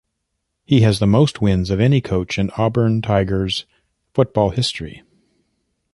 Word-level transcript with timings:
He 0.65 0.81
has 0.81 0.97
the 0.97 1.05
most 1.05 1.43
wins 1.43 1.69
of 1.69 1.79
any 1.79 2.01
coach 2.01 2.39
in 2.39 2.49
Auburn 2.57 3.03
Tigers 3.03 3.65
football 4.15 4.49
history. 4.49 5.03